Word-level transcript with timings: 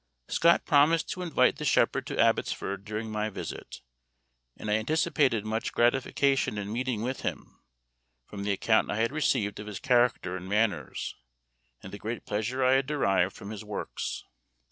Scott 0.29 0.65
promised 0.65 1.11
to 1.11 1.21
invite 1.21 1.57
the 1.57 1.63
Shepherd 1.63 2.07
to 2.07 2.19
Abbotsford 2.19 2.83
during 2.85 3.11
my 3.11 3.29
visit, 3.29 3.81
and 4.57 4.71
I 4.71 4.77
anticipated 4.77 5.45
much 5.45 5.73
gratification 5.73 6.57
in 6.57 6.73
meeting 6.73 7.03
with 7.03 7.21
him, 7.21 7.61
from 8.25 8.41
the 8.41 8.51
account 8.51 8.89
I 8.89 8.95
had 8.97 9.11
received 9.11 9.59
of 9.59 9.67
his 9.67 9.79
character 9.79 10.35
and 10.35 10.49
manners, 10.49 11.13
and 11.83 11.93
the 11.93 11.99
great 11.99 12.25
pleasure 12.25 12.63
I 12.63 12.77
had 12.77 12.87
derived 12.87 13.35
from 13.35 13.51
his 13.51 13.63
works. 13.63 14.23